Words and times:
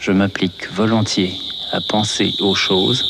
Je 0.00 0.12
m'applique 0.12 0.72
volontiers 0.72 1.34
à 1.72 1.80
penser 1.82 2.32
aux 2.40 2.54
choses 2.54 3.04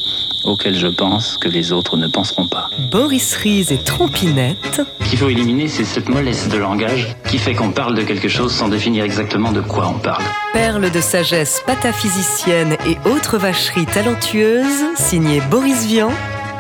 auxquelles 0.44 0.76
je 0.76 0.88
pense 0.88 1.36
que 1.36 1.48
les 1.48 1.70
autres 1.70 1.96
ne 1.96 2.08
penseront 2.08 2.48
pas. 2.48 2.68
Boris 2.90 3.36
Ries 3.36 3.66
et 3.70 3.78
Trompinette. 3.78 4.82
Ce 5.00 5.08
qu'il 5.08 5.16
faut 5.16 5.28
éliminer, 5.28 5.68
c'est 5.68 5.84
cette 5.84 6.08
mollesse 6.08 6.48
de 6.48 6.58
langage 6.58 7.14
qui 7.28 7.38
fait 7.38 7.54
qu'on 7.54 7.70
parle 7.70 7.94
de 7.94 8.02
quelque 8.02 8.28
chose 8.28 8.52
sans 8.52 8.66
définir 8.66 9.04
exactement 9.04 9.52
de 9.52 9.60
quoi 9.60 9.86
on 9.86 10.00
parle. 10.00 10.24
Perle 10.52 10.90
de 10.90 11.00
sagesse 11.00 11.62
pataphysicienne 11.64 12.76
et 12.84 12.98
autres 13.08 13.38
vacheries 13.38 13.86
talentueuses, 13.86 14.96
signé 14.96 15.40
Boris 15.48 15.86
Vian, 15.86 16.10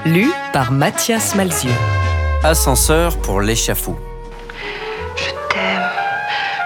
lu 0.06 0.30
par 0.52 0.70
Mathias 0.70 1.34
Malzieu. 1.34 1.72
Ascenseur 2.44 3.16
pour 3.18 3.40
l'échafaud. 3.40 3.98
Je 5.16 5.30
t'aime. 5.52 5.90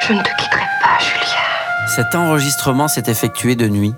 Je 0.07 0.13
ne 0.13 0.19
te 0.19 0.29
quitterai 0.37 0.67
pas, 0.83 0.99
Julien. 1.01 1.54
Cet 1.87 2.15
enregistrement 2.15 2.89
s'est 2.89 3.05
effectué 3.09 3.57
de 3.57 3.69
nuit 3.69 3.95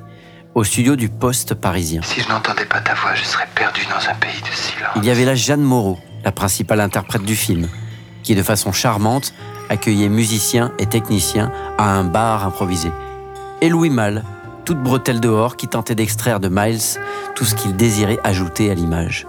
au 0.55 0.65
studio 0.65 0.97
du 0.97 1.09
Poste 1.09 1.55
parisien. 1.55 2.01
Si 2.03 2.21
je 2.21 2.29
n'entendais 2.29 2.65
pas 2.65 2.81
ta 2.81 2.95
voix, 2.95 3.15
je 3.15 3.25
serais 3.25 3.47
perdu 3.55 3.83
dans 3.89 4.11
un 4.11 4.15
pays 4.15 4.41
de 4.41 4.55
silence. 4.55 4.93
Il 4.97 5.05
y 5.05 5.11
avait 5.11 5.25
là 5.25 5.35
Jeanne 5.35 5.63
Moreau, 5.63 5.99
la 6.25 6.33
principale 6.33 6.81
interprète 6.81 7.23
du 7.23 7.37
film, 7.37 7.69
qui 8.25 8.35
de 8.35 8.43
façon 8.43 8.73
charmante 8.73 9.33
accueillait 9.69 10.09
musiciens 10.09 10.73
et 10.79 10.87
techniciens 10.87 11.53
à 11.79 11.93
un 11.93 12.05
bar 12.05 12.45
improvisé. 12.45 12.91
Et 13.61 13.69
Louis 13.69 13.91
Malle, 13.91 14.25
toute 14.65 14.83
bretelle 14.83 15.21
dehors, 15.21 15.57
qui 15.57 15.69
tentait 15.69 15.95
d'extraire 15.95 16.41
de 16.41 16.49
Miles 16.49 16.99
tout 17.37 17.45
ce 17.45 17.55
qu'il 17.55 17.77
désirait 17.77 18.19
ajouter 18.25 18.71
à 18.71 18.75
l'image. 18.75 19.29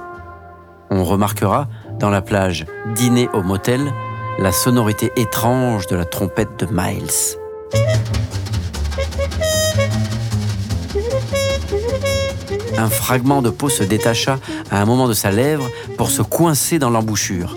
On 0.90 1.04
remarquera, 1.04 1.68
dans 2.00 2.10
la 2.10 2.22
plage 2.22 2.66
Dîner 2.96 3.30
au 3.34 3.44
motel, 3.44 3.94
la 4.40 4.52
sonorité 4.52 5.12
étrange 5.16 5.86
de 5.88 5.96
la 5.96 6.06
trompette 6.06 6.60
de 6.60 6.68
Miles. 6.72 7.38
Un 12.78 12.90
fragment 12.90 13.42
de 13.42 13.50
peau 13.50 13.70
se 13.70 13.84
détacha 13.84 14.40
à 14.70 14.82
un 14.82 14.86
moment 14.86 15.08
de 15.08 15.14
sa 15.14 15.32
lèvre 15.32 15.70
pour 15.98 16.12
se 16.12 16.22
coincer 16.22 16.80
dans 16.80 16.90
l'embouchure. 16.90 17.56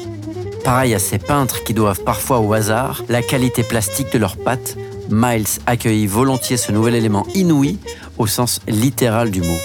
Pareil 0.65 0.95
à 0.95 0.99
ces 0.99 1.19
peintres 1.19 1.65
qui 1.65 1.75
doivent 1.75 2.03
parfois 2.05 2.41
au 2.41 2.53
hasard 2.53 3.03
la 3.09 3.23
qualité 3.23 3.63
plastique 3.63 4.13
de 4.13 4.19
leurs 4.19 4.37
pattes, 4.37 4.77
Miles 5.11 5.59
accueillit 5.67 6.07
volontiers 6.07 6.57
ce 6.57 6.71
nouvel 6.71 6.95
élément 6.95 7.27
inouï 7.35 7.79
au 8.19 8.27
sens 8.27 8.61
littéral 8.69 9.31
du 9.31 9.41
mot. 9.41 9.59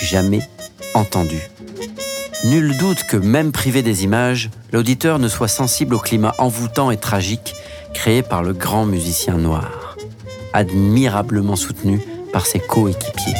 Jamais 0.00 0.40
entendu. 0.94 1.38
Nul 2.44 2.76
doute 2.78 3.04
que 3.04 3.16
même 3.16 3.52
privé 3.52 3.82
des 3.82 4.04
images, 4.04 4.50
l'auditeur 4.72 5.18
ne 5.18 5.28
soit 5.28 5.48
sensible 5.48 5.94
au 5.94 5.98
climat 5.98 6.34
envoûtant 6.38 6.90
et 6.90 6.96
tragique 6.96 7.54
créé 7.92 8.22
par 8.22 8.42
le 8.42 8.52
grand 8.52 8.86
musicien 8.86 9.34
noir, 9.34 9.96
admirablement 10.52 11.56
soutenu 11.56 12.00
par 12.32 12.46
ses 12.46 12.60
coéquipiers. 12.60 13.34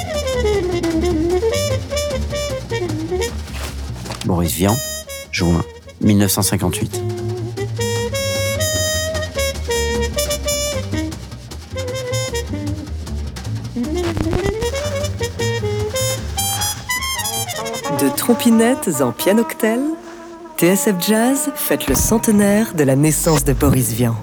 Boris 4.40 4.54
Vian, 4.54 4.76
juin 5.32 5.62
1958. 6.00 7.02
De 18.00 18.16
trompinettes 18.16 19.02
en 19.02 19.12
pianoctel, 19.12 19.80
TSF 20.56 20.94
Jazz 21.06 21.50
fête 21.54 21.86
le 21.86 21.94
centenaire 21.94 22.72
de 22.72 22.84
la 22.84 22.96
naissance 22.96 23.44
de 23.44 23.52
Boris 23.52 23.92
Vian. 23.92 24.16